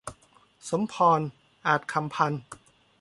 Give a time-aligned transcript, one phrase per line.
[0.69, 1.21] สมพร
[1.67, 2.41] อาจคำพันธ์